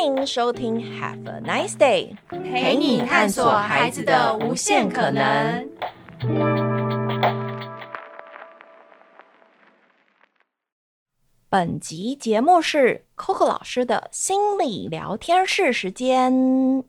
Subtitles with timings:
[0.00, 5.68] 欢迎收听 Have a Nice Day，陪你探索孩子的无限可能。
[11.50, 16.82] 本集节目是 Coco 老师的心理聊天室时间。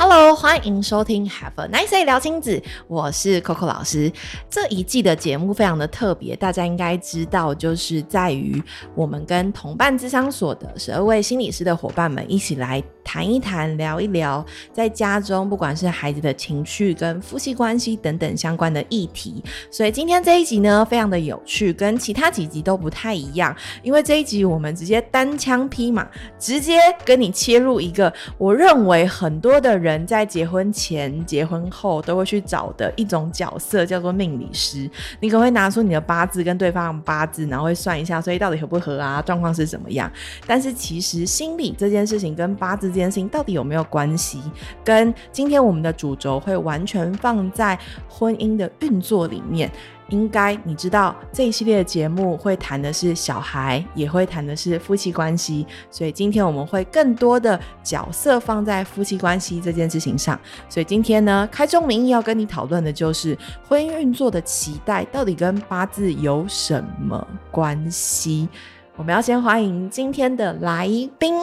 [0.00, 4.12] Hello，欢迎收听 Have a Nice Day 聊亲子，我是 Coco 老师。
[4.48, 8.62] 这一季的节目非常的特别，大家应该知道，就是在于
[8.94, 19.42] 我们跟同伴智商所的十二位心理师的伙伴们一起来谈一谈、聊一聊，在家中不管是孩子的情绪跟夫妻关系等等相关的议题。
[19.70, 26.06] 所以今天这一集呢，非常的有趣，跟其他几集都不太一样，因为这一集我们直接单枪匹马，
[26.38, 30.06] 直接跟你切入一个我认为很多的人。
[30.06, 34.90] 在结婚前、结婚后都会去找的一种角色，叫做命理师。
[35.20, 39.22] 你可能会拿出你的八字跟对方八字，然后会算一下，所以到底合不合啊？
[39.22, 40.10] 状况是怎么样？
[40.46, 44.40] 但是其实心理这件事情跟八字件事情到底有没有关系？
[44.84, 49.70] 跟今天我们的主轴会完全放在婚姻的运作里面。
[50.10, 60.40] 应该你知道这一系列的节目会谈的是小孩，也会谈的是夫妻关系，所以今天我们会更多的角色放在夫妻关系这件事情上。
[60.66, 63.36] 所以今天呢，开宗明义要跟你讨论的就是
[63.68, 68.48] 婚姻运作的期待到底跟八字有什么关系？
[68.96, 70.88] 我们要先欢迎今天的来
[71.18, 71.34] 宾。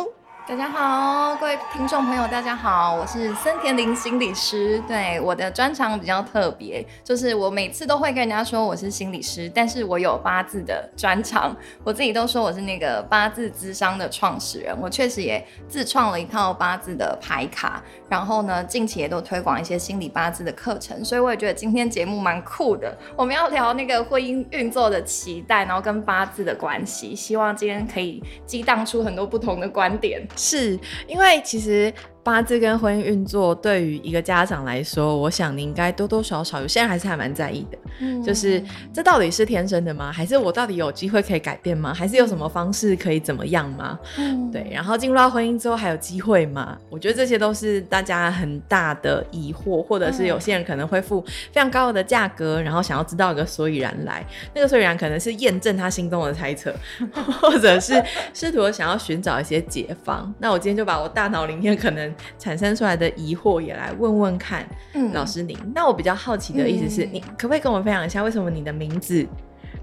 [0.48, 4.80] 大家好，各位听众朋友，大家好，我是森田玲心理师。
[4.88, 11.56] 对，我的专长比较特别，就是我每次都会跟人家说我是心理师，但是我有八字的专长。
[11.84, 21.04] 我自己都说我是那个八字咨商的创始人，我确实也自创了一套八字的牌卡，然后呢，近期也都推广一些心理八字的课程。
[21.04, 27.16] 所以我也觉得今天节目蛮酷的，我们要聊那个婚姻运作的期待，然后跟八字的关系。
[27.16, 30.22] 希望今天可以激荡出很多不同的观点。
[30.36, 31.94] 是因为其实。
[32.26, 37.78] 八字跟婚姻运作对于一个家长来说，我想你应该多多少少有些人还是还蛮在意的。
[38.00, 40.12] 嗯，就是这到底是天生的吗？
[40.12, 41.94] 还是我到底有机会可以改变吗？
[41.94, 44.00] 还是有什么方式可以怎么样吗？
[44.18, 44.68] 嗯，对。
[44.72, 46.76] 然后进入到婚姻之后还有机会吗？
[46.90, 51.22] 我觉得这些都是大家很大的疑惑，或者是有些人可能会付
[51.52, 54.26] 非常高的价格，然后想要知道一个所以然来。
[54.56, 56.74] 那个所以然可能是验证他心中的猜测，
[57.40, 58.04] 或者是
[58.34, 60.34] 试图想要寻找一些解方。
[60.40, 62.15] 那我今天就把我大脑里面可能。
[62.38, 65.58] 产生出来的疑惑也来问问看，嗯，老师您。
[65.74, 69.26] 那我比较好奇的意思是，嗯，你可不可以跟我们分享一下，为什么你的名字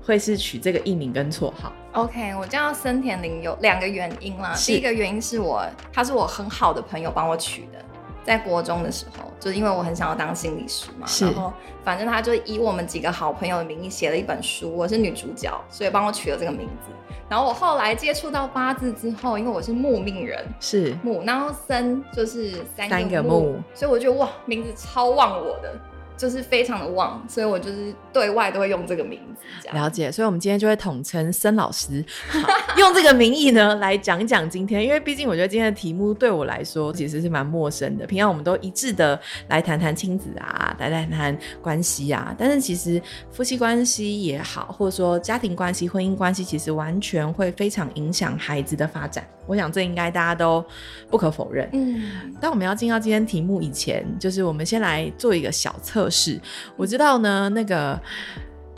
[0.04, 4.54] 会是取这个艺名跟绰号？OK，我叫森田林有两个原因啦。
[4.56, 7.84] 第一个原因是我，他是我很好的朋友帮我取的，
[8.25, 11.53] 在国中的时候，就是因为我很想要当心理师嘛，然后
[11.84, 16.93] 反正他就以我们几个好朋友的名义写了一本书，我是女主角，所以帮我取了这个名字。
[17.28, 25.75] 然后我后来接触到八字之后，因为我是木命人，是木，然后生就是三个木，三个木，所以我觉得哇，名字超旺我的。
[26.17, 29.69] 就是非常的旺，所以我就是对外都会用这个名字。
[29.73, 32.05] 了解，所以我们今天就会统称森老师，
[32.77, 38.06] 用这个名义呢来讲一讲今天，因为毕竟我觉得今天的题目对我来说其实是蛮陌生的。
[38.06, 39.19] 平常我们都一致的
[39.49, 43.00] 来谈谈亲子啊，来谈谈关系啊，但是其实
[43.31, 49.27] 夫妻关系也好，或者说家庭关系、婚姻关系，其实完全会非常影响孩子的发展。
[49.47, 50.65] 我想这应该大家都
[51.11, 51.69] 不可否认。
[51.73, 56.40] 嗯，当我们要进到今天题目以前，就是我们先来做一个小测试。
[56.76, 58.00] 我知道呢，那个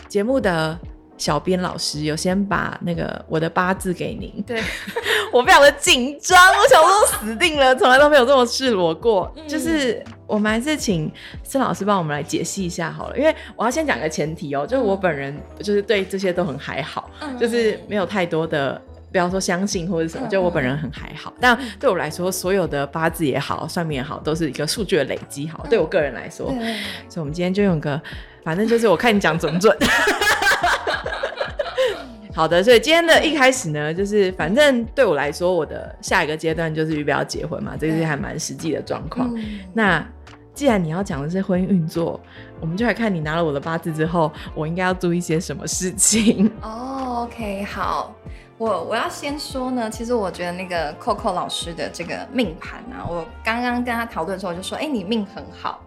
[0.08, 0.78] 节目的
[1.16, 4.42] 小编老师有先把那个我的八字给您。
[4.46, 4.62] 对，
[5.32, 9.32] 我非常的紧张，我想说死定了，从来都没有这么赤裸过。
[9.36, 11.10] 嗯、就是我们还是请
[11.42, 18.80] 孙老师帮我们来解析一下好了，因为我要先讲个前提哦，就是我本人就是对这些都很还好，嗯、就是没有太多的。
[19.14, 25.46] 不要说相信或者什么，就我本人很还好，但对我来说，所有的八字也好，算命也好，都是一个数据的累积。
[25.46, 26.48] 好，对我个人来说，
[27.08, 28.02] 所以我们今天就用个，
[28.42, 29.78] 反正就是我看你讲准不准。
[32.34, 39.32] 好的，所以今天的一开始呢，就是反正对我来说，我的下一个阶段就是预备要结婚嘛，这个是还蛮实际的状况。
[39.72, 40.04] 那
[40.52, 42.20] 既然你要讲的是婚姻运作，
[42.58, 46.50] 我们就来看你拿了我的八字之后，我应该要注意些什么事情。
[46.60, 48.12] 哦，OK，好。
[48.64, 55.82] 我我要先说呢，其实我觉得那个 Coco 老师的这个命盘啊，我刚刚跟他讨论的时候，我就说，哎，你命很好，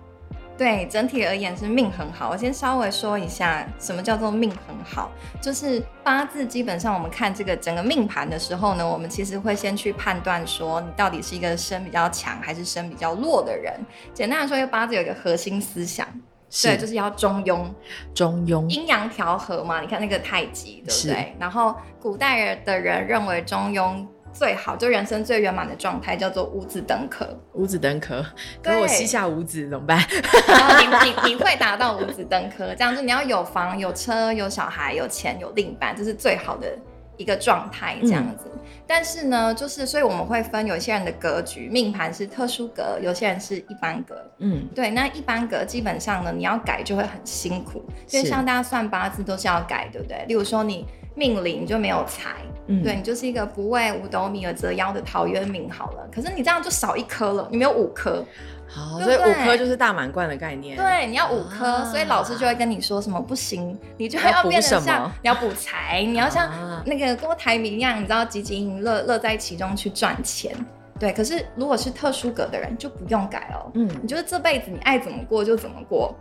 [0.56, 2.30] 对，整体而言是命很好。
[2.30, 5.10] 我先稍微说一下，什么叫做命很好，
[5.42, 13.74] 就是八字基本上我们看这个整个命盘的时候呢，我们其实会先去判断说，你到底是一个身比较强还是身比较弱的人。
[14.14, 16.08] 简单来说，一个八字有一个核心思想。
[16.50, 17.66] 对，就是要中庸，
[18.14, 19.82] 中庸，阴阳调和嘛。
[19.82, 21.36] 你看那个太极，对不对？
[21.40, 27.28] 然后古代人的人认为中庸最好，就人生最圆满的状态叫做五子登科。
[27.54, 28.24] 五子登科，
[28.64, 30.00] 可是我膝下无子怎么办？
[30.48, 36.78] 然后你你 你会达到五子登科，这样子你要有房有车有小孩有钱有另一半，这是最好的
[37.18, 38.46] 一个状态，这样子。
[38.54, 38.60] 嗯
[38.90, 44.16] 但是呢，就是所以我们会分有些人的格局命盘是特殊格，有些人是一般格。
[44.38, 50.24] 嗯，对，那一般格基本上呢，你要改就会很辛苦，因为像大家算八字都是要改，对不对？
[50.30, 50.86] 例如说你
[51.16, 52.30] 命里就没有财，
[52.68, 58.24] 嗯，对你就是一个不为五斗米而折腰的陶渊明好了，可是你这样就少一颗了，你没有五颗。
[58.69, 60.75] 好，所以五颗就是大满贯的概念。
[60.75, 66.52] 对，你要五颗，啊，所以老师就会跟你说什么不行，你就要变成像你要补财，你要像
[66.86, 70.54] 那个郭台铭一样，你知道积极营乐乐在其中去赚钱。
[71.00, 73.72] 对，可是如果是特殊格的人就不用改哦。
[73.75, 76.14] 嗯，你就是这辈子你爱怎么过就怎么过。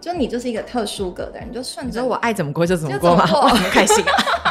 [0.00, 2.04] 就你就是一个特殊格的人，你就顺着。
[2.04, 3.28] 我爱怎么过就怎么过嘛？
[3.32, 4.04] 我很 开心，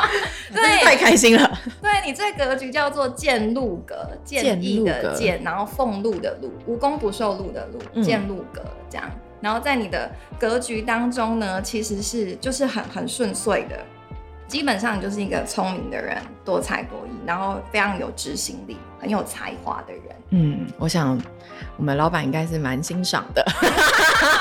[0.53, 1.59] 对，太开心了。
[1.81, 9.09] 对，你这格局叫做见禄格，见义的见，然后俸禄的禄，无功不受禄的禄，见禄格这样。
[9.39, 10.09] 然后在你的
[10.39, 13.77] 格局当中呢，其实是就是很很顺遂的。
[14.47, 20.03] 基本上你就是一个聪明的人，多才多艺，然后非常有执行力，很有才华的人。
[20.29, 21.19] 嗯，我想
[21.75, 23.45] 我们老板应该是蛮欣赏的。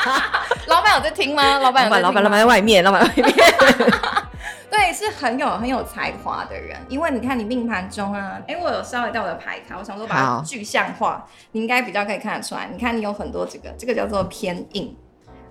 [0.68, 1.58] 老板有在听吗？
[1.58, 3.26] 老板，老板，老板在外面，老板外面。
[4.70, 6.76] 对，是很有很有才华的人。
[6.88, 12.68] 因为你看你命盘中啊，哎，我有稍微带我的牌卡，我想说把它具象化，你应该比较可以看得出来。
[12.72, 14.96] 你看你有很多这个，这个叫做偏印。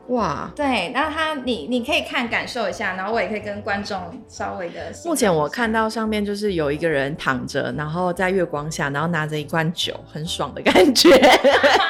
[0.10, 4.92] 哇，对，那他你你可以看感受一下，然后我也可以跟观众稍微的。
[5.04, 11.10] 目前我看到上面就是有一个人躺着，然后在月光下，然后拿着一罐酒，很爽的感觉。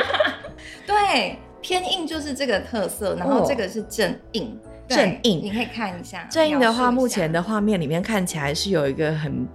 [0.87, 4.57] 对，偏硬就是这个特色，然后这个是正印，
[4.87, 6.25] 正印你可以看一下。
[6.31, 9.47] 正印的话，目前的画面里面看起来是有一个很。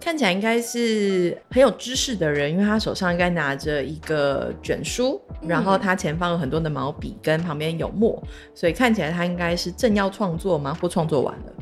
[0.00, 8.22] 看起来应该是很有知识的人，因为他手上应该拿着一个卷书，嗯、然后他前方有很多的毛笔，跟旁边有墨，
[8.54, 10.76] 所以看起来他应该是正要创作吗？
[10.80, 11.52] 或创作完了，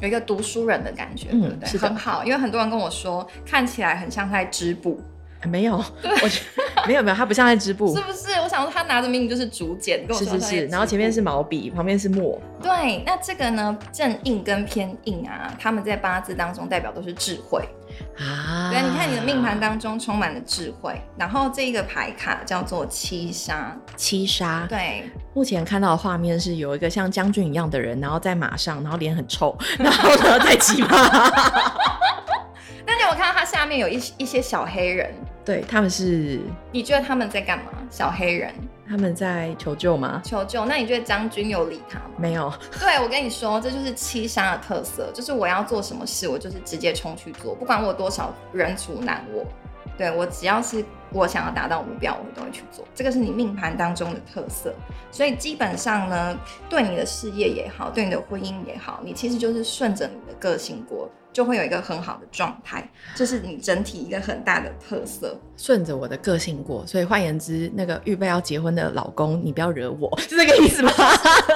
[0.00, 1.68] 有一个读书人的感觉，嗯，对不对？
[1.68, 5.00] 是很好，因为很多人跟我说，看起来很像在织布。
[5.46, 8.32] 没有，我觉得 没有没有，他不像在织布，是不是？
[8.40, 12.40] 我想说他拿着明明就是竹简，跟我说是是是，然后前面是毛笔，旁边是墨。
[12.62, 17.62] 对，那这个呢，正印跟偏印啊，他们在八字当中代表都是智慧
[18.18, 18.70] 啊。
[18.70, 24.66] 对，你看你的命盘当中充满了智慧，然后这个牌卡叫做七杀，七杀。
[24.68, 30.88] 对，目前看到的画面是有一个像将军一样的人，然后在马上，然后脸很臭， 然后呢在骑马。
[32.86, 35.12] 但你有看到他下面有一一些小黑人？
[35.44, 36.40] 对，他们是，
[36.72, 37.64] 你觉得他们在干嘛？
[37.90, 38.52] 小黑人，
[38.88, 40.20] 他们在求救吗？
[40.24, 40.64] 求救。
[40.64, 42.10] 那你觉得将军有理他吗？
[42.16, 42.52] 没有。
[42.78, 49.44] 对，我跟你说，这就是七杀的特色，就是我要做什么事，我就是直接冲去做，不管我有多少人阻拦我。
[49.96, 52.84] 对，我只要是我想要达到目标，我都会去做。
[52.96, 54.74] 这个是你命盘当中的特色，
[55.12, 56.36] 所以基本上呢，
[56.68, 61.08] 对你的事业也好，对你的婚姻也好，你其实就是顺着你的个性过。
[61.34, 65.36] 就会有一个很好的状态，这是你整体一个很大的特色。
[65.56, 70.92] 顺着我的个性过，所以换言之，那个预备要结婚的老公，你不要惹我， 是这个意思吗？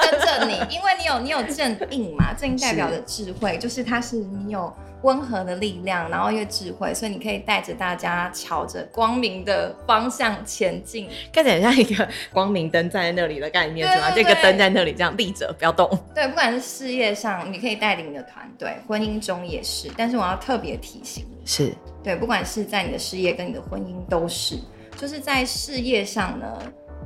[0.02, 4.70] 跟着你，因为你有你有正印嘛，正印代表的 智慧，是就是它是你有。
[5.02, 14.10] 温和的力量，然后又智慧，所以你可以带着大家朝着光明的方向前进，看起来像一个光明灯站在那里的概念，是吗？
[14.14, 15.88] 这个灯在那里这样立着，不要动。
[16.14, 19.88] 对，不管是事业上，你可以带领你的团队；婚姻中也是。
[19.96, 24.58] 但是我要特别提醒你，是对，不管是在你的事业跟你的婚姻都是，
[24.96, 26.46] 就是在事业上呢，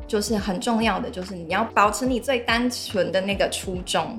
[0.06, 4.18] 就是很重要的，就是你要保持你最单纯的那个初衷。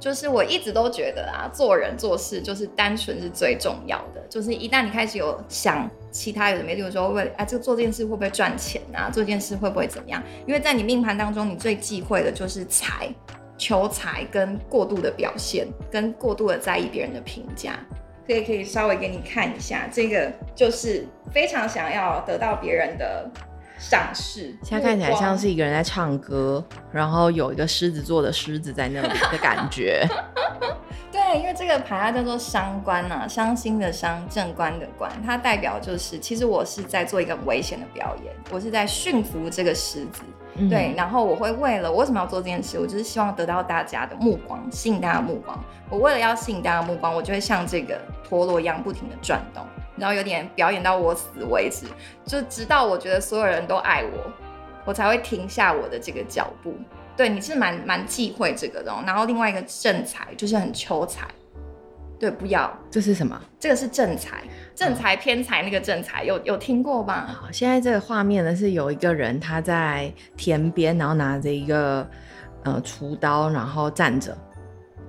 [0.00, 4.20] 就是我一直都觉得啊，做人做事就是单纯是最重要的。
[4.30, 9.10] 就是一旦你开始有想其他有的没，比如说为啊，这个做这件事会不会赚钱啊？
[9.12, 10.22] 做这件事会不会怎么样？
[10.46, 13.14] 因为在你命盘当中，你最忌讳的就是财、
[13.58, 17.78] 求财跟过度的表现，跟过度的在意别人的评价。
[18.26, 23.30] 可以可以稍微给你看一下，这个就是非常想要得到别人的。
[23.80, 30.06] 赏识，现在看起来像是一个人在唱歌，然后有一个狮子座的狮子在那里的感觉。
[31.10, 40.22] 对，因为这个牌它叫做伤官啊，伤心的伤，正官的官，它代表就是，其实我是在做一个危险的表演，我是在驯服这个狮子。
[40.56, 45.58] 嗯、对，然后我会为了我为什么要做这件事，我就是希望得到大家的目光，吸引大家的目光。
[45.88, 49.64] 我为了要吸引大家的目光，我就会像这个陀螺一样不停的转动。
[50.00, 51.86] 然后有点表演到我死为止，
[52.24, 54.32] 就直到我觉得所有人都爱我，
[54.86, 56.74] 我才会停下我的这个脚步。
[57.16, 58.90] 对，你是蛮蛮忌讳这个的。
[59.06, 61.28] 然后另外一个正财就是很求财，
[62.18, 62.74] 对，不要。
[62.90, 63.38] 这是什么？
[63.58, 64.42] 这个是正财，
[64.74, 67.28] 正财偏财那个正财，有有听过吧？
[67.28, 72.08] 好，现在这个画面呢是有一个人他在田边，然后拿着一个
[72.64, 74.34] 呃锄刀，然后站着。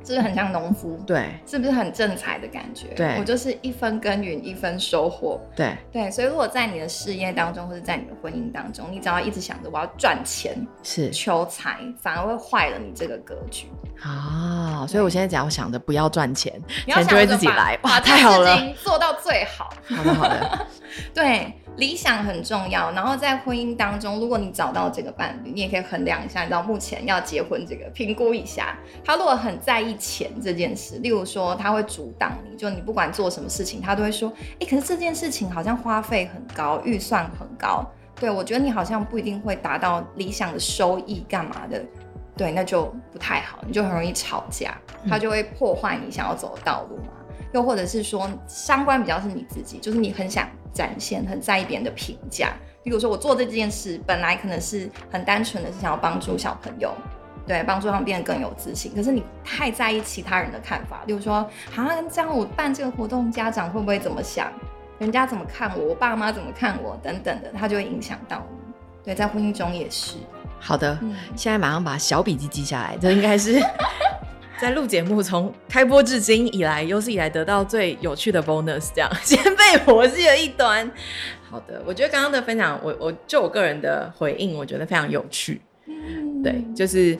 [0.03, 0.97] 是不是很像农夫？
[1.05, 2.87] 对，是不是很正财的感觉？
[2.95, 5.39] 对，我就是一分耕耘一分收获。
[5.55, 13.67] 对对，所以如果在你的事业当中，或者在你的婚姻当中，你只要一直想着我要赚钱，是求财，反而会坏了你这个格局。
[14.01, 16.51] 啊，所以我现在只要想着不要赚钱，
[16.87, 17.77] 钱就会自己来。
[17.83, 19.71] 哇，太好了，做到最好。
[19.87, 20.67] 好的，好的。
[21.13, 21.53] 对。
[21.77, 37.83] 理想很重要，然后在婚姻当中，如果你找到这个伴侣，你也可以衡量一下，你知道目前要结婚这个评估一下，他如果很在意钱这件事，例如说他会阻挡你，就你不管做什么事情，他都会说，哎，可是这件事情好像花费很高，预算很高，
[38.15, 41.81] 对，我觉得你好像不一定会达到理想的收益，干嘛的，
[42.35, 44.77] 对，那就不太好，你就很容易吵架，
[45.09, 47.13] 他就会破坏你想要走的道路嘛，
[47.53, 50.47] 又或者是说相关比较是你自己，就是你很想。
[50.73, 56.93] 展现很在意别人的评价，比如说我做这件事本来可能是很单纯的是想要帮助小朋友，
[57.45, 58.89] 对，帮助他们变得更有自信。
[58.95, 64.49] 可是你太在意其他人的看法，例如说，好啊，这样我办这个活动，家长会不会怎么想？
[64.97, 65.87] 人家怎么看我？
[65.89, 66.97] 我爸妈怎么看我？
[67.03, 68.73] 等等的，他就会影响到你。
[69.03, 70.15] 对，在婚姻中也是。
[70.57, 73.61] 好的，嗯，现在马上把小笔记记下来，这应该是。
[74.61, 80.87] 在录节目从开播至今以来，有史以来得到最有趣的 bonus，这样 先被我记了一端。
[81.49, 85.59] 好的，我觉得刚刚的分享，我我就我个人的回应，我觉得非常有趣。
[85.87, 87.17] 嗯，对，就是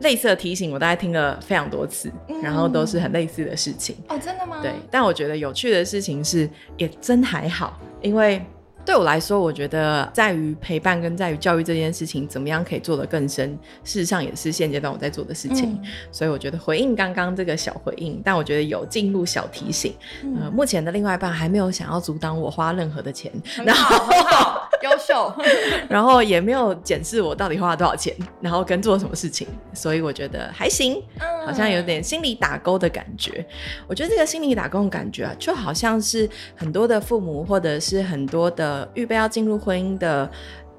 [0.00, 3.94] 类似的提醒，我大概听了非常多次，嗯，然后都是很类似的事情。
[4.08, 4.58] 哦，真的吗？
[4.60, 8.44] 对，但我觉得有趣的事情是，也真还好，因为。
[8.84, 13.50] 对我来说，我觉得在于陪伴跟在于教育这件事情，怎么样可以做得更深，
[13.84, 15.72] 事实上也是现阶段我在做的事情。
[15.72, 19.94] 嗯、所以我觉得回应刚刚这个小回应，但我觉得有进入小提醒。
[20.24, 25.30] 嗯、呃，目前的另外一半还没有想要阻挡我花任何的钱，很好，很好，优秀。
[25.90, 31.02] 然后也没有检视我到底花了多少钱，然后跟做什么事情，所以我觉得还行，
[31.44, 33.44] 好像有点心理打勾的感觉。
[33.86, 38.60] 我觉得这个心理打勾的感觉啊，就好像是很多的父母或者是很多的。
[38.70, 40.30] 呃，预备要进入婚姻的。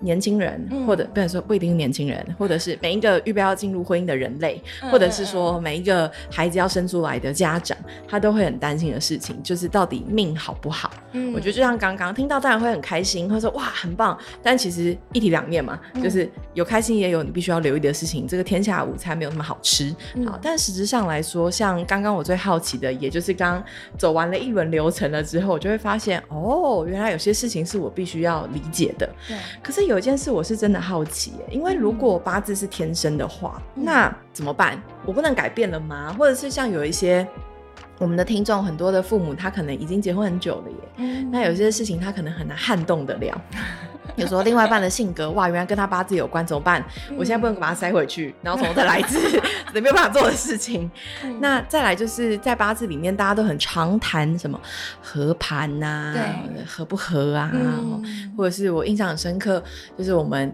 [0.01, 7.77] 年轻人，或者不能说不一定是年轻人，或者是每一个预备要进入婚姻的人类，或者是说每一个孩子要生出来的家长，
[8.07, 10.91] 他都会很担心的事情，就是到底命好不好？
[11.13, 18.27] 嗯，我觉得就像刚刚听到，当然会很开心，会说哇很棒，但其实一体两面嘛，就是有开心也有你必须要留意的事情。
[18.27, 19.93] 这个天下午餐没有那么好吃，
[20.25, 23.63] 好，但实质上来说，像刚刚我最好奇的，也就是刚
[23.97, 29.09] 走完了一轮流程了之后，我就会发现哦，原来有些事情是我必须要理解的。
[29.27, 30.01] 对，可是有。
[30.01, 34.81] 一件事我是真的好奇，因为如果八字是天生的话，嗯、那怎么办？
[35.05, 36.11] 我不能改变了吗？
[36.17, 37.27] 或者是像有一些
[37.99, 43.39] 我们的听众，很多的父母，他可能已经结婚很久了耶，嗯、那有些事情他可能很难撼动得了。
[44.15, 46.83] 有时候另外一半的性格，哇，原来跟他八字有关，怎么办？
[47.17, 49.41] 我现在不能把它塞回去，然后从头再来一次，
[49.73, 50.89] 没有办法做的事情。
[51.39, 54.59] 那再来就是在八字里面，大家都很常谈什么
[55.01, 57.51] 合盘呐、啊，合不合啊？
[57.53, 58.03] 嗯、
[58.37, 59.63] 或者是我印象很深刻，
[59.97, 60.53] 就是我们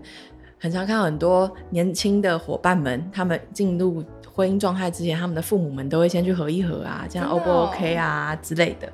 [0.60, 8.88] 很常看到很多年轻的伙伴们，他们进入婚姻状态之前，他们的父母们都会先去合一合啊，这样 O 不 OK 啊之类的。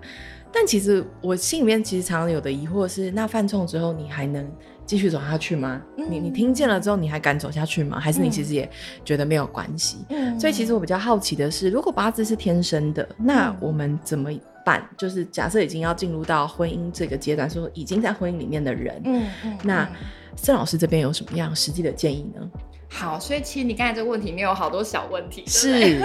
[0.53, 4.48] 但其实我心里面其实常常有的疑惑是：那犯冲之后你还能
[4.86, 5.81] 继续走下去吗？
[5.98, 8.00] 嗯、你你听见了之后你还敢走下去吗？
[8.00, 8.69] 还是你其实也
[9.03, 9.98] 觉得没有关系？
[10.10, 14.29] 嗯、所以其实我比较好奇的是，如果八字是天生的，那我们怎么
[14.63, 14.88] 办？
[14.95, 19.89] 就是假设已经要进入到婚姻这个阶段，说已经在婚姻里面的人，嗯嗯，那
[20.36, 22.41] 森老师这边有什么样实际的建议呢？
[22.89, 26.00] 好，所以其实你刚才这个问题里面有好多小问题，是。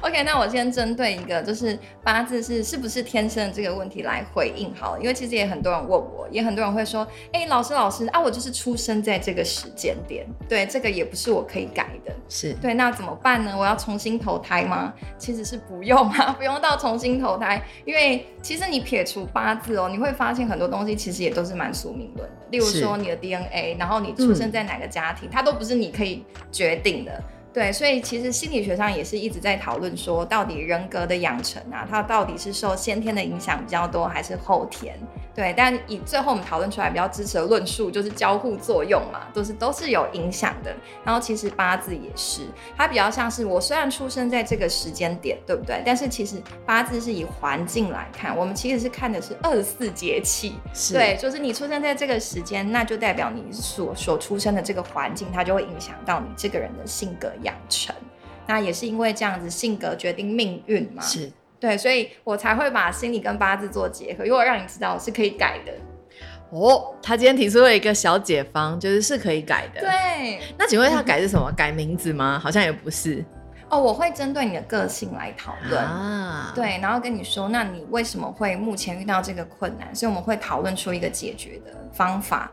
[0.00, 12.52] OK，那我先针对一个就是八字是是不是天生的这个问题来回应好了，因为其实也很多人问我，也很多人会说，哎、欸，老师老师啊，我就是出生在这个时间点，对，这个也不是我可以改的，是。
[12.54, 13.56] 对，那怎么办呢？
[13.56, 14.92] 我要重新投胎吗？
[15.18, 27.22] 其实是不用啊， 不用到重新投胎，因为其实你撇除八字哦，你会发现很多东西其实也都是蛮宿命论的，例如说你的 DNA，然后你出生在哪个家庭，嗯、它都不是你可以决定的。
[27.52, 34.98] 对，所以其实心理学上也是一直在讨论说，到底人格的养成啊，它到底是受先天的影响比较多，还是后天？
[35.34, 40.74] 对，但以最后我们讨论出来比较支持的论述，就是交互作用嘛，都是都是有影响的。
[41.04, 42.42] 然后其实八字也是，
[42.76, 45.82] 它比较像是我虽然出生在这个时间点，对不对？
[45.86, 57.94] 但是其实八字是以环境来看，我们其实是看的是二十四节气，是对，就是你出生在这个时间，那就代表你所所出生的这个环境，它就会影响到你这个人的性格养成。
[58.46, 61.02] 那也是因为这样子，性格决定命运嘛。
[61.02, 61.30] 是。
[61.60, 65.72] 对，所以我才会把心理跟八字做结合，因为我让你知道是可以改的。
[66.50, 69.80] 哦，他今天提出了一个小解方，就是是可以改的。
[69.80, 71.50] 对，那请问他改是什么？
[71.50, 72.38] 嗯、改名字吗？
[72.42, 73.24] 好像也不是。
[73.70, 75.80] 哦，我会针对你的个性来讨论。
[75.80, 79.94] 啊，对，然后跟你说，那你为什么会目前遇到这个困难？
[79.94, 82.50] 所以我们会讨论出一个解决的方法。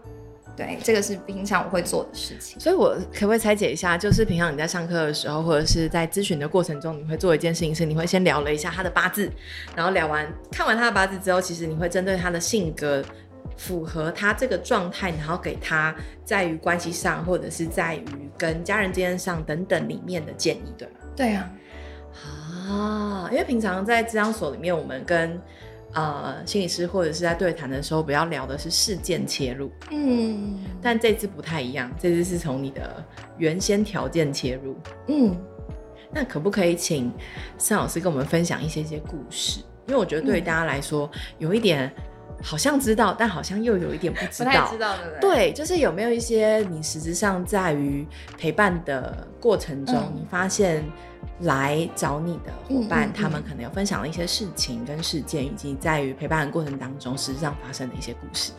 [0.59, 2.59] 对，这个是平常我会做的事情。
[2.59, 3.97] 所以，我可不可以拆解一下？
[3.97, 9.31] 就是平常你在上课的时候，或者是在咨询的过程中，你会做一件事情是，你会先聊了一下他的八字，
[9.73, 13.01] 然后聊完看完他的八字之后，其实你会针对他的性格
[13.55, 18.05] 符合他这个状态，然后给他在于关系上，或者是在于
[18.37, 20.93] 跟家人之间上等等里面的建议，对吗？
[21.15, 21.49] 对啊。
[22.67, 25.39] 啊，因为平常在咨商所里面，我们跟
[25.93, 33.03] 呃，心理师或者是在对谈的时候，不要聊的是事件切入，嗯，但这次不太一样，这次是从你的
[33.39, 34.77] 原先条件切入，
[35.07, 35.35] 嗯，
[36.13, 37.11] 那可不可以请
[37.57, 39.61] 尚老师跟我们分享一些些故事？
[39.87, 41.91] 因为我觉得对于大家来说，嗯、有一点
[42.43, 45.35] 好像知道，但好像又有一点不知道，不知道对不对？
[45.35, 50.83] 对，就是有没有一些你实质上在于陪伴的过程中，嗯、你发现。
[51.41, 58.51] 来找你的伙伴，嗯嗯嗯，他们可能有分享了一些事情跟事件，以及在于陪伴的过程当中，实际上发生的一些故事。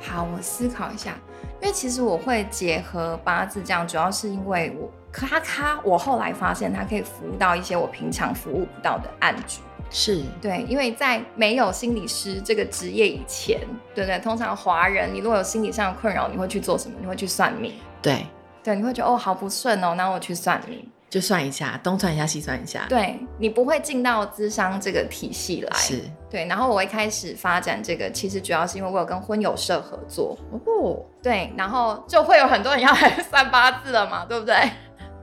[0.00, 1.18] 好，我思考一下，
[1.60, 9.60] 因为其实我会结合八字这样，主要是因为我咔咔，我后来发现它可以服务到一些我平常服务不到的案主。
[9.90, 13.58] 是对，因为在没有心理师这个职业以前，
[13.94, 14.18] 对不对？
[14.20, 16.96] 通常华人，你如果有心理上的困扰，你会去做什么？
[17.00, 17.72] 你会去算命。
[18.02, 18.26] 对，
[18.62, 20.86] 对，你会觉得哦，好不顺哦，那我去算命。
[21.10, 22.84] 就算一下，东算一下，西算一下。
[22.88, 25.76] 对，你不会进到咨商这个体系来。
[25.78, 26.02] 是。
[26.28, 30.36] 对，然后我一开始发展这个，其实主要是因为我有跟婚友社合作。
[30.50, 31.02] 哦。
[31.22, 34.54] 对，然后就会有很多人要来 算八字了嘛，对不对？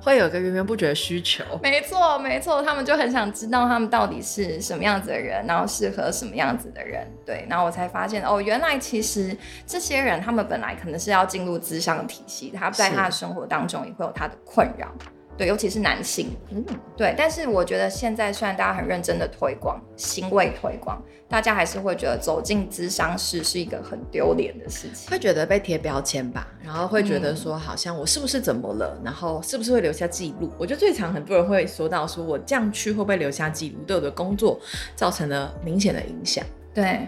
[0.02, 1.44] 会有个源源不绝的需求。
[1.64, 7.08] 没错，没错，他们就很想知道他们到底是什么样子的人，然后适合什么样子的人。
[7.26, 14.92] 对，然后我才发现哦，原来其实这些人他们本来可能是要进入资商体系，他在他的生活当中也会有他的困扰。
[15.38, 16.64] 对，尤其是男性，嗯，
[16.96, 17.14] 对。
[17.18, 30.50] 但是我觉得现在虽然大家很认真的推广，行为推广，大家还是会觉得走进咨商室是一个很丢脸的事情，会觉得被贴标签吧，然后会觉得说好像我是不是怎么了，嗯、然后是不是会留下记录？
[30.58, 34.58] 我觉得最常很多人会说到说我这样去会不会留下记录，对我的工作
[34.96, 36.46] 造成了明显的影响。
[36.74, 37.08] 对，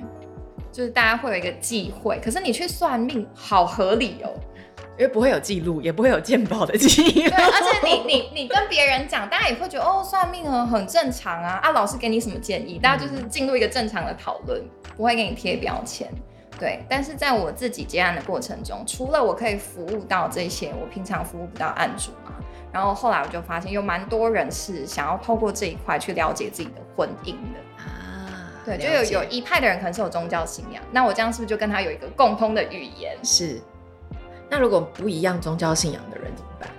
[0.72, 4.34] 就是大家会有一个忌讳，可是你去算命好合理哦。
[4.98, 7.30] 因为不会有记录，也不会有鉴宝的记录。
[7.30, 11.60] 对，而且你你你跟别人讲，大家也会觉得哦，算命啊很正常啊。
[11.62, 12.80] 啊，老师给你什么建议？
[12.80, 14.60] 大家就是进入一个正常的讨论，
[14.96, 16.08] 不会给你贴标签。
[16.60, 22.34] 对，但是在我自己接案的过程中，除了我可以服务到这些我平常服务不到案主嘛，
[22.74, 28.52] 然后后来我就发现有蛮多人是想要透过这一块去了解自己的婚姻的啊。
[28.66, 33.16] 对，就有有一派的人可能是有宗教信仰，那我这样是不是就跟他有一个共通的语言？
[33.24, 33.62] 是。
[34.50, 36.70] 那如果不一样宗教信仰的人怎么办？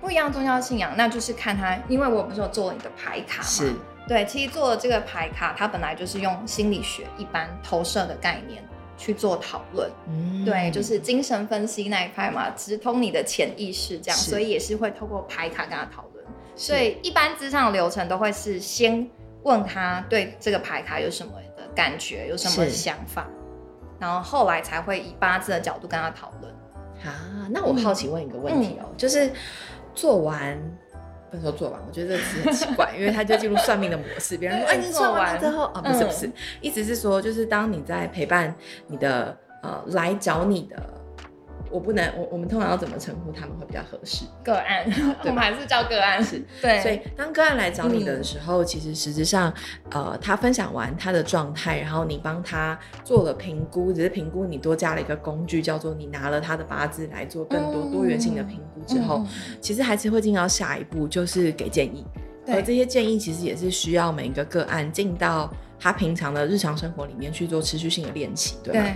[0.00, 3.48] 不一样宗教信仰，那就是看他，因为我不是有做了你的牌卡嘛？
[3.48, 3.74] 是。
[4.06, 9.90] 对，其实做了这个牌卡，它本来就是用心理学一般投射的概念去做讨论。
[10.08, 10.46] 嗯。
[10.46, 16.24] 对，就是精神分析那一派嘛，直通你的潜意识这样，所以也是会透过牌卡跟他讨论。
[16.56, 19.06] 所以一般之上的流程都会是先
[19.42, 23.26] 问他对这个牌卡有什么的感觉，有什么想法，
[23.98, 26.54] 然后后来才会以八字的角度跟他讨论。
[27.04, 29.30] 啊，那我好奇问一个问题哦、就是
[29.94, 30.58] 做完，
[31.30, 34.36] 不能说做完，我觉得这个词很奇怪， 因为他就进入算命的模式。
[34.36, 38.54] 别人说，哎、欸，你做完之后啊，不是不是，嗯、意思是说，就是当你在陪伴
[38.86, 40.76] 你的呃来找你的。
[41.70, 44.24] 我不能，我我们通常要怎么称呼他们会比较合适？
[44.44, 44.84] 个案，
[45.24, 46.42] 我们还是叫个案是。
[46.60, 49.52] 对，所以当个案来找你的时候，嗯、其实实质上，
[49.90, 59.28] 呃，他分享完他的状态，然后你帮他做了评估，只是评估你多加了一个工具，叫做你拿了他的八字来做更多多元性的评估之后，嗯、
[59.60, 62.04] 其实还是会进到下一步，就是给建议。
[62.46, 68.86] 对而这些建议其实也是需要每一个个案进到他平常的日常生活里面去做持续性的练习，对吗？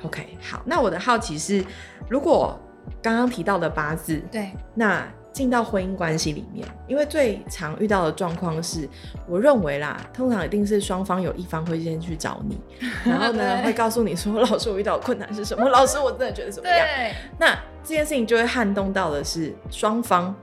[0.00, 1.64] 对 OK，好，那我的好奇是，
[2.08, 2.58] 如果
[3.02, 8.88] 刚刚提到的八字，对，那进到婚姻关系里面，因为最常遇到的状况是，
[9.28, 12.60] 我认为啦，通常一定是双方有一方会先去找你，
[13.04, 15.68] 然后呢，会告诉你说，老师，我遇到的困难是什么？
[15.68, 16.86] 老师，我真的觉得怎么样？
[17.38, 20.34] 那这件事情就会撼动到的是双方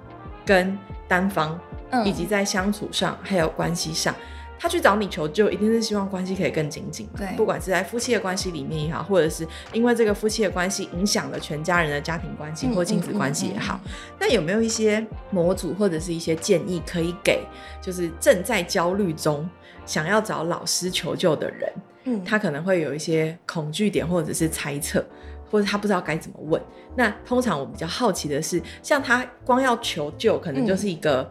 [0.45, 4.15] 跟单方，嗯、以及在相处上还有关系上。
[4.57, 7.07] 他去找你求救，一定是希望关系可以更紧紧。
[7.17, 13.79] 对，不管是在夫妻的关系里面也好，或者是因为这个夫妻的关系影响了全家人的家庭关系或亲子关系也好，
[14.19, 17.45] 那、嗯嗯嗯嗯、有没有一些模组或者是一些建议可以给，
[17.81, 19.47] 就是正在焦虑中
[19.85, 21.73] 想要找老师求救的人？
[22.05, 25.05] 嗯，他可能会有一些恐惧点，或者是猜测，
[25.51, 26.61] 或者他不知道该怎么问。
[26.95, 31.29] 那通常我比较好奇的是，像他光要求救，可能就是一个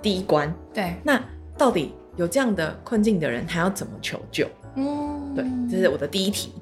[0.00, 0.48] 第一关。
[0.48, 1.22] 嗯、对，那
[1.58, 1.94] 到底？
[2.16, 4.46] 有这样的困境的人，他要怎么求救？
[4.76, 6.52] 嗯，对，这是我的第一题。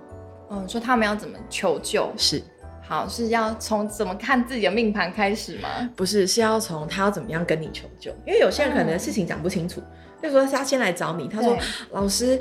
[0.51, 2.13] 嗯，说他们要怎么求救？
[2.17, 2.43] 是，
[2.83, 5.69] 好，是要从怎么看自己的命盘开始吗？
[5.97, 8.11] 不是，是要从他要怎么样跟你求救。
[8.27, 9.81] 因为有些人可能事情讲不清楚，
[10.23, 11.57] 就、嗯、说他先来找你，他说
[11.93, 12.39] ：“老师，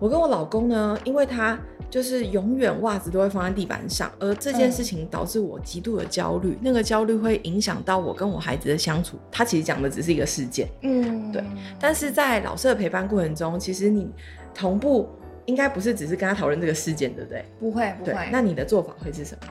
[0.00, 1.56] 我跟我老公呢，因为他。”
[1.90, 9.18] 就是永远袜子都会放在地板上，而这件事情导致我极度的焦虑，嗯，那个焦虑会影响到我跟我孩子的相处。
[9.28, 11.42] 他其实讲的只是一个事件，嗯，对。
[11.80, 14.08] 但是在老师的陪伴过程中，其实你
[14.54, 15.08] 同步
[15.46, 17.44] 应该不是只是跟他讨论这个事件，对不对？
[17.58, 18.28] 不会，不会。
[18.30, 19.48] 那你的做法会是什么？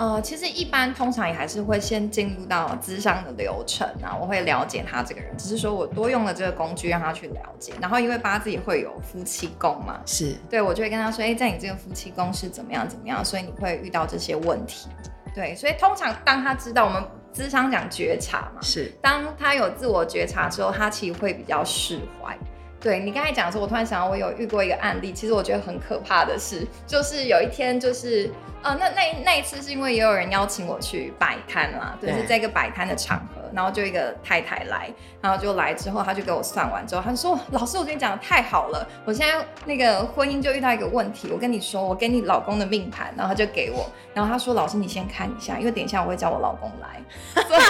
[0.00, 7.74] 呃，其实一般通常也还是会先进入到咨商的流程啊，我会了解他这个人，只是说我多用了这个工具让他去了解。
[7.82, 14.88] 然后因为八字也会有夫妻宫嘛，是对，我就会跟他说，哎、欸，在你这个夫妻宫是怎么样怎么样，所以你会遇到这些问题。
[15.34, 22.34] 对，所以通常当他知道我们咨商讲觉察嘛，是当他有自我觉察之后，他其实会比较释怀。
[22.80, 28.30] 对，你刚才讲的时候，我突然想到，我有遇过一个案例，其实我觉得很可怕的是，就是有一天，就是
[28.62, 34.90] 呃，那那那一次是因为也有人邀请我去摆摊啦，就，是在一个摆摊的场合，然后就一个太太来，
[35.20, 46.98] 然后就来之后，他就给我算完之后，他说：“老师，我跟你讲的太好了，我现在那个婚姻就遇到一个问题，我跟你说，我给你老公的命盘，然后他就给我，然后他说，老师你先看一下，因为等一下我会叫我老公来，
[47.44, 47.60] 所以。”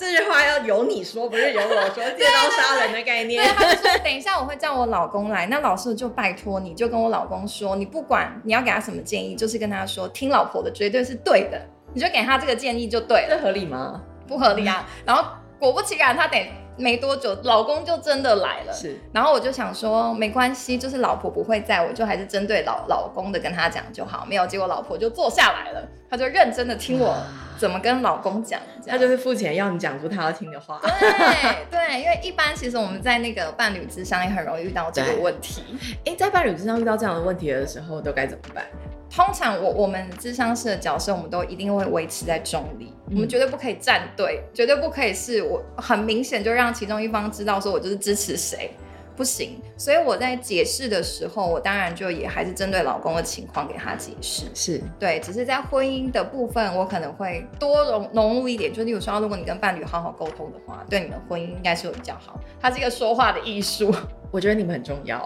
[0.00, 3.44] 这句话要由你说，不是由我说，借刀杀人的概念。
[3.44, 11.60] 对，他就说等一下我会叫我老公来，那老师就拜托你，就跟我老公说，你不管你要给他什么建议，就是跟他说听老婆的绝对是对的，
[11.92, 13.36] 你就给他这个建议就对了。
[13.36, 14.00] 这合理吗？
[14.26, 14.88] 不合理啊。
[15.04, 15.22] 然后
[15.58, 16.40] 果不其然，他等
[16.80, 18.72] 没多久，老公就真的来了。
[18.72, 18.98] 是。
[19.12, 24.24] 然后我就想说没关系，就是老婆不会在，我就还是针对老老公的跟他讲就好。
[24.26, 27.16] 没有，结果老婆就坐下来了，他就认真的听我。
[27.58, 28.58] 怎么跟老公讲？
[28.86, 30.80] 他就是付钱要你讲出他要听的话。
[30.80, 35.62] 对对，因为一般其实我们在那个伴侣之上也很容易遇到这个问题。
[36.06, 38.64] 哎，在伴侣之上遇到这样的问题的时候，都该怎么办？
[39.10, 48.70] 通常我我们智商师的角色，我们都一定会维持在中立，嗯，我们绝对不可以站队，绝对不可以是我很明显就让其中一方知道说我就是支持谁。
[49.16, 54.44] 不行，所以我在解释的时候，我当然就也还是针对老公的情况给他解释。
[54.54, 58.72] 是对，只是在婚姻的部分，我可能会多融融入一点。
[58.72, 62.40] 就例如说，如果你跟伴侣好好沟通的话，对你们婚姻应该是会比较好。
[62.62, 63.94] 它是一个说话的艺术。
[64.32, 65.18] 我觉得你们很重要，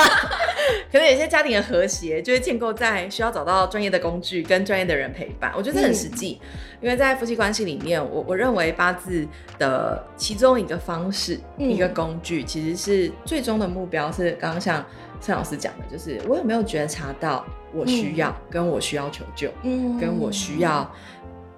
[0.90, 5.52] 可能有些家庭的和谐就会建构在需要找到专业的工具跟专业的人陪伴。
[5.56, 6.48] 我觉得这很实际，嗯，
[6.82, 9.26] 因为在夫妻关系里面，我我认为八字
[9.58, 14.84] 的其中一个方式，嗯，一个工具，其实是最终的目标是刚刚像
[15.20, 20.90] 盛老师讲的，就是我有没有觉察到我需要，跟我需要求救，嗯，跟我需要。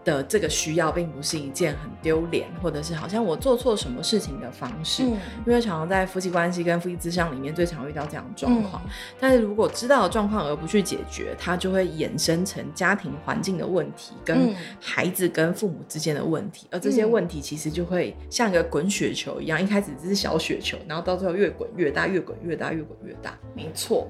[0.05, 5.03] 的这个需要并不是一件很丢脸，或者是好像我做错什么事情的方式。
[5.03, 8.83] 嗯，因为常常在夫妻关系跟夫妻之商里面，最常遇到这样的状况。
[8.85, 8.91] 嗯。
[9.19, 16.67] 但是如果知道了状况而不去解决，它就会衍生成家庭环境的问题，跟孩子跟父母之间的问题。
[16.71, 23.39] 而这些问题其实就会像一个滚雪球一样，一开始只是小雪球，然后到最后越滚越大，越滚越大，越滚越大。
[23.55, 24.07] 没错。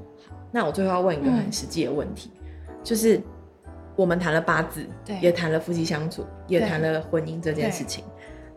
[0.50, 2.30] 那我最后要问一个很实际的问题，
[2.82, 3.22] 就是。
[3.96, 8.04] 我们谈了八字，对，也谈了夫妻相处，也谈了婚姻这件事情。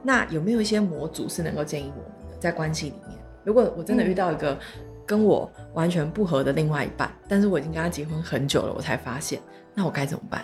[0.04, 3.18] 那有没有一些模组是能够建议我们的，在关系里面？
[3.44, 4.58] 如果我真的遇到一个
[5.06, 9.40] 跟我完全不合的另外一半，嗯，但是我已经跟他结婚很久了，我才发现，
[9.74, 10.44] 那我该怎么办？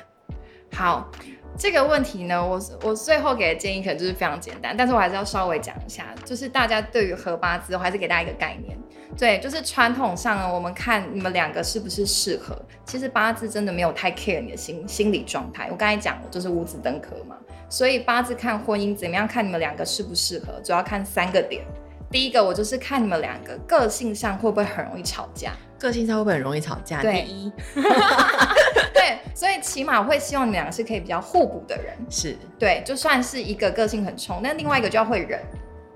[0.74, 1.10] 好。
[1.56, 8.76] 这个问题呢，我我最后给的建议可能就是非常简单，但是我还是要稍微讲一下，就是大家对于合八字，我还是给大家一个概念，
[9.18, 15.68] 对，就是传统上呢，我们看你们两个是不是适合，其实八字真的没有太 care 你的心心理状态。
[15.72, 17.36] 我刚才讲，就是五子登科嘛，
[17.70, 21.64] 所以八字看婚姻怎么样，看你们两个适不适合，主要看三个点。
[22.12, 27.02] 第一个，我就是看你们两个个性上会不会很容易吵架，个性上会不会很容易吵架？
[27.02, 27.24] 对。
[27.24, 27.52] 第一。
[28.94, 35.42] 对，所以起码会希望你们两个是可以比较互补的人，是对，就算是一个个性很冲，但另外一个就要会忍，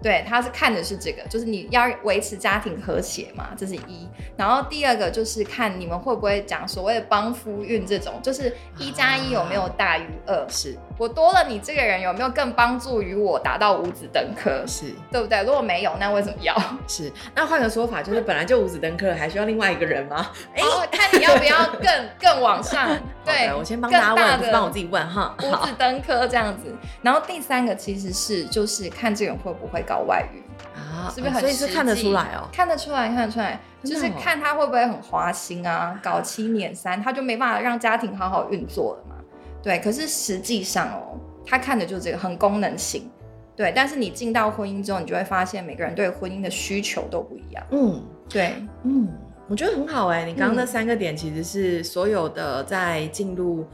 [0.02, 4.08] 对，他是看的是这个，就是你要维持家庭和谐嘛，这是一。
[4.38, 10.48] 然后第二个就是看你们会不会讲所谓的帮夫运这种，就是一加一有没有大于二？
[10.50, 14.64] 是我多了你这个人有没有更帮助于我达到五子登科？
[14.68, 15.44] 是对不对？
[15.44, 16.56] 如果没有，那为什么要？
[16.88, 20.30] 是那换个说法，就是本来就五子登科，还需要另外一个人吗？
[20.54, 22.98] 哎，看你要不要更 更往上。
[23.26, 25.36] 对，我先帮大家问，不帮我自己问哈。
[25.44, 30.44] 五子登科这样子，然后第三个其实是就是看这个人会不会搞外遇
[30.76, 31.40] 啊，是不是很？
[31.42, 39.16] 所以是看得出来哦，看得出来，看得出来，就是看他会不会很花心啊，搞七撵三，他就没办法让家庭好好运作了嘛。
[39.64, 43.10] 对，可是实际上哦，他看的就是这个很功能性。
[43.56, 47.64] 对，但是你进到婚姻之后，你就会发现每个人对婚姻的需求都不一样。
[47.72, 49.08] 嗯，对，嗯。
[49.50, 53.66] 我觉得很好哎、欸，你刚刚那三个点其实是所有的在进入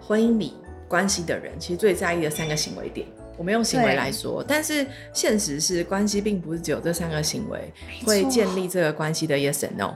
[0.00, 0.54] 婚姻里
[0.86, 3.04] 关系的人，其实最在意的三个行为点。
[3.38, 7.72] 我们用行为来说，但是现实是关系并不是只有这三个行为
[8.04, 9.94] 会建立这个关系的 yes and no。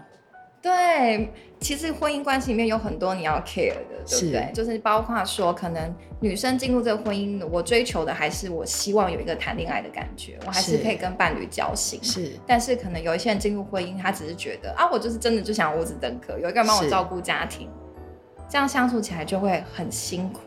[0.62, 1.30] 对。
[1.62, 4.50] 其实婚姻关系里面有很多你要 care 的，对不对？
[4.52, 12.02] 就是包括说，可能女生进入这个婚姻，我追求的还是我希望有一个谈恋爱的感觉，我还是可以跟伴侣交心。
[12.02, 17.70] 是，但是可能有一些人进入婚姻，他只是觉得啊，我就是真的就想五子登科，有一个人帮我照顾家庭，
[18.48, 20.40] 这样相处起来就会很辛苦。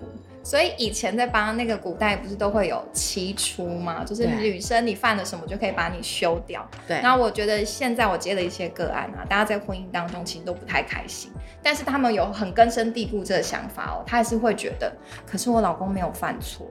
[0.46, 4.04] 所以以前在帮那个古代不是都会有七出吗？
[4.06, 6.64] 就是女生你犯了什么就可以把你休掉。
[6.88, 7.02] 对。
[7.02, 11.32] 然后我觉得现在我接了一些个案啊，大家在婚姻当中其实都不太开心，
[11.64, 16.68] 但是他们有很根深蒂固这个想法哦，他还是会觉得，可是我老公没有犯错，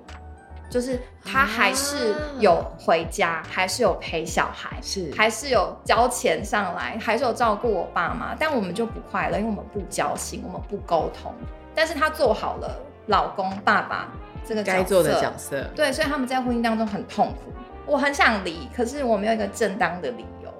[0.70, 11.34] 就是他还是有回家，啊、还是有陪小孩，是还是有交钱上来，还是有照顾我爸妈，但我们就不快乐，因为我们不交心，我们不沟通，
[11.74, 12.80] 但是他做好了。
[13.06, 14.12] 老公、爸爸
[14.46, 17.52] 这个该做的角色，对，所以他们在婚姻当中很痛苦。
[17.86, 20.50] 我很想离，可是我没有一个正当的理由。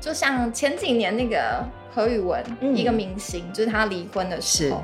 [0.00, 4.82] 就像前几年那个何宇文，嗯、一个明星，就是他离婚的时候，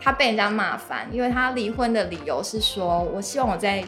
[0.00, 3.82] 他被人家骂翻，因为他离婚的理由是说，我希望我在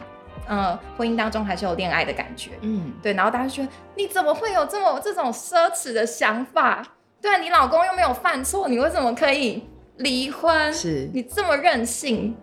[0.47, 2.51] 呃婚姻当中还是有恋爱的感觉。
[2.61, 6.85] 嗯，对，然后大家就觉得你怎么会有这么这种奢侈的想法？
[7.21, 9.63] 对啊，你老公又没有犯错，你为什么可以
[9.97, 10.73] 离婚？
[10.73, 12.35] 是你这么任性？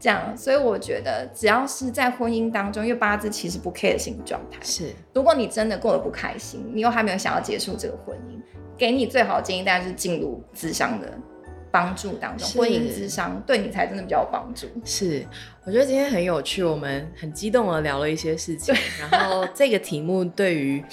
[0.00, 4.58] 这样，所以我觉得只要是在婚姻当中，因为八字其实不 care 的心理状态。
[4.62, 8.40] 是，如果你真的过得不开心，你又还没有想要结束这个婚姻，
[8.76, 11.12] 给你最好的建议，当然是进入智商的
[11.70, 12.48] 帮助当中。
[12.50, 14.66] 婚姻智商对你才真的比较有帮助。
[14.84, 15.26] 是，
[15.64, 20.84] 我觉得今天很有趣，我们很激动的聊了一些事情， 然后这个题目对于。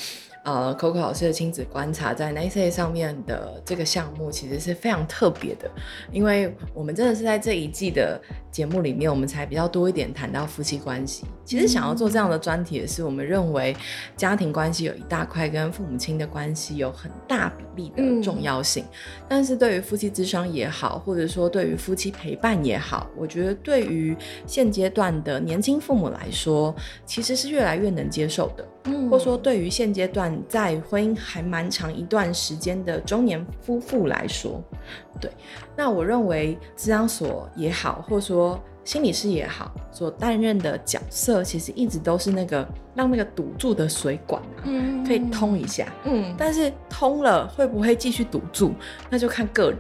[0.45, 5.69] 呃，Coco 老师的亲子观察在 Nice 上面的这个项目其实是非常特别的，
[6.11, 11.25] 因为我们真的是在这一季的节目里面，我们才比较多一点谈到夫妻关系。
[11.43, 13.75] 其实想要做这样的专题也是，我们认为
[14.15, 18.83] 家庭关系有一大块跟父母亲的关系有很大比例的重要性。
[18.83, 28.63] 嗯、但是对于夫妻智商也好，或者说对于夫妻陪伴也好，我觉得对于现阶段的年轻父母来说，其实是越来越能接受的。
[28.85, 34.61] 嗯，或说对于现阶段在婚姻还蛮长一段时间的中年夫妇来说，
[35.19, 35.31] 对，
[35.75, 48.73] 那我认为咨商所也好，或说心理师也好，所担任的角色，其实一直都是那个让那个堵住的水管啊，嗯，可以通一下，嗯，但是通了会不会继续堵住，
[49.09, 49.79] 那就看个人，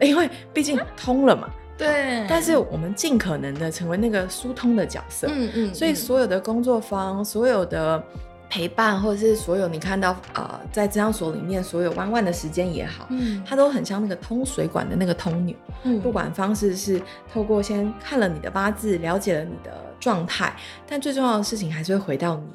[0.00, 1.50] 因为毕竟通了嘛。
[1.76, 8.02] 对，但是我们尽可能的成为那个疏通的角色，嗯嗯，所以所有的工作坊，所有的
[8.48, 17.00] 陪伴，或者是所有你看到呃，在治疗所里面所有弯弯的时间也好，嗯，它都很像那个通水管的那个通钮，嗯，不管方式是
[17.32, 20.54] 透过先看了你的八字，了解了你的状态，
[20.86, 22.46] 但最重要的事情还是会回到你。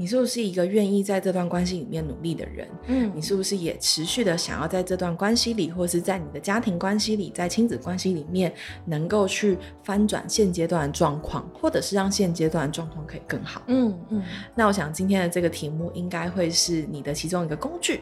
[0.00, 2.66] 你是不是一个愿意在这段关系里面努力的人？
[2.86, 8.50] 嗯，你是不是也持续的想要在这段关系里，或是在你的家庭关系里，在亲子关系里面，
[8.86, 13.60] 能够去翻转现阶段的状况，或者是让现阶段的状况可以更好？
[13.66, 14.18] 嗯嗯。
[14.20, 14.22] 嗯，
[14.54, 18.00] 那我想今天的这个题目应该会是你的其中一个工具。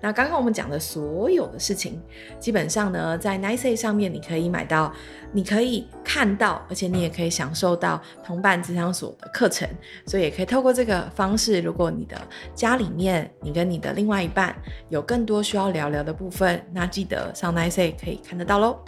[0.00, 2.00] 那刚刚我们讲的所有的事情，
[2.40, 4.90] 基本上呢，在 Nice 上面你可以买到。
[5.36, 9.68] 你可以看到，而且你也可以享受到同伴咨商所的课程，
[10.06, 11.60] 所以也可以透过这个方是。
[11.60, 12.16] 如果你的
[12.54, 14.54] 家里面，你跟你的另外一半
[14.88, 18.78] 有更多需要聊聊的部分，那记得上 Nice 可以看得到喽。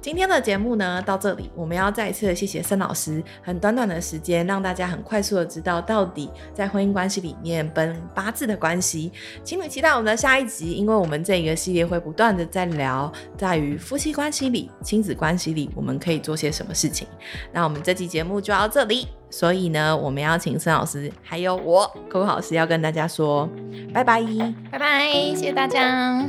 [0.00, 17.06] 今天的节目呢到这里我们要再一次谢谢孙老师很短短的时间让大家很快速的知道到底在婚姻关系里面奔八字的关系请你期待我们的下一集因为我们这一个系列会不断的在聊在于夫妻关系里亲子关系里我们可以做些什么事情。
[17.52, 23.48] 那我们这期节目就到这里所以呢我们要请孙老师还有我 coco 老师要跟大家说
[23.92, 24.22] 拜拜。
[24.70, 26.26] 拜拜谢谢大家。